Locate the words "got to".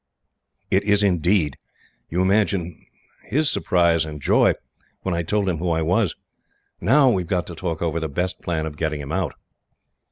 7.29-7.55